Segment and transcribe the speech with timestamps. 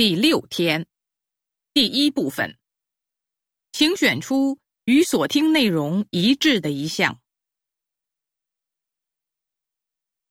[0.00, 0.86] 第六天，
[1.74, 2.56] 第一部分，
[3.70, 7.20] 请选出与所听内容一致的一项。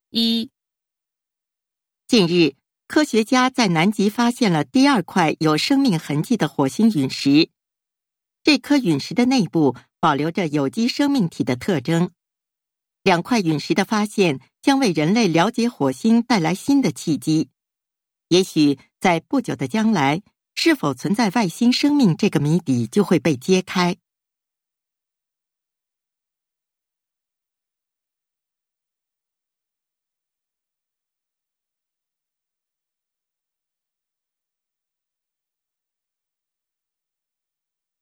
[0.10, 0.50] 一，
[2.08, 2.56] 近日，
[2.88, 7.52] 科学家在南极发现了第二块有生命痕迹的火星陨石。
[8.42, 12.12] 这颗陨石的内部保留着有机生命体的特征。
[13.04, 17.52] 两块陨石的发现将为人类了解火星带来新的契机。
[18.30, 20.22] 也许在不久的将来，
[20.56, 23.96] 是否存在外星生命这个谜底就会被揭开。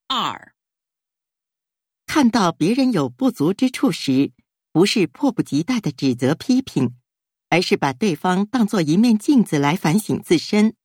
[0.07, 0.55] 二，
[2.07, 4.31] 看到别人有不足之处时，
[4.71, 6.95] 不是迫不及待的指责批评。
[7.49, 10.75] 而是把对方当作一面镜子来反省自身，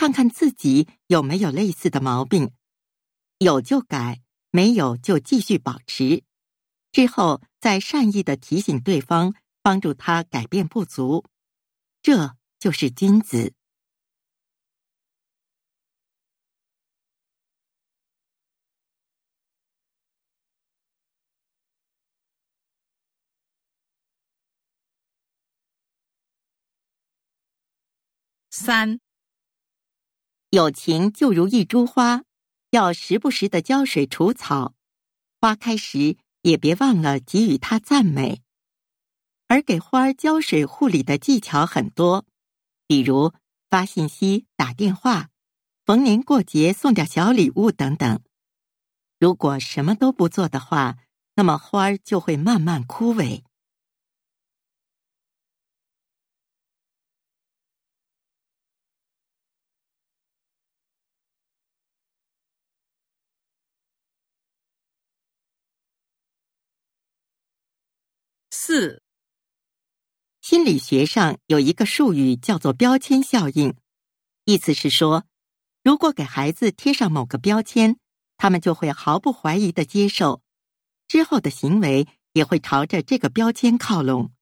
[0.00, 2.52] 看看自己有没有类似的毛病，
[3.38, 6.22] 有就改，没有就继续保持，
[6.92, 11.24] 之后再善意的提醒对方，帮助他改变不足，
[12.00, 13.54] 这就是君子。
[28.48, 29.00] 三，
[30.50, 32.22] 友情就如一株花，
[32.70, 34.74] 要时不时的浇水除草。
[35.40, 38.40] 花开时也别忘了给予它赞美。
[39.46, 42.24] 而给花儿浇水护理的技巧很多，
[42.86, 43.32] 比如
[43.68, 45.28] 发信息、打电话、
[45.84, 48.20] 逢年过节送点小礼物等等。
[49.20, 50.96] 如果什么都不做的话，
[51.34, 53.42] 那么花儿就会慢慢枯萎。
[68.70, 69.00] 四，
[70.42, 73.74] 心理学上有一个术语叫做标签效应，
[74.44, 75.24] 意思是说，
[75.82, 77.96] 如果给孩子贴上某个标签，
[78.36, 80.42] 他们就会毫不怀疑的接受，
[81.06, 84.32] 之后的行为也会朝着这个标签靠拢，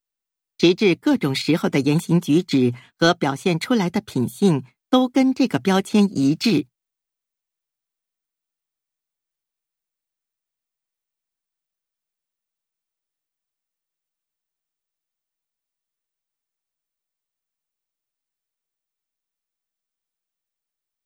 [0.58, 6.66] 直至各种时候的言行举止和表现出来的品性都跟这个标签一致。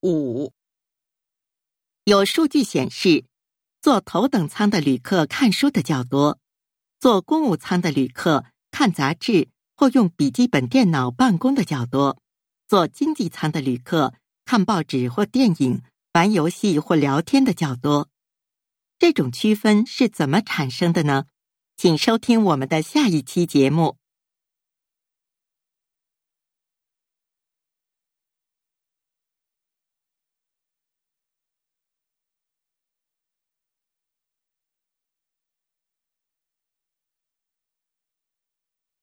[0.03, 0.53] 五，
[2.05, 3.27] 有数据显示，
[3.83, 6.39] 坐头等舱的旅客看书的较多，
[6.99, 12.19] 坐公务舱的旅客看杂志或用笔记本电脑办公的较多，
[12.67, 14.15] 坐经济舱的旅客
[14.47, 15.83] 看报纸或电影、
[16.15, 18.09] 玩游戏或聊天的较多。
[18.99, 21.27] 这种区分是怎么产生的呢？
[21.77, 24.00] 请收听我们的下一期节目。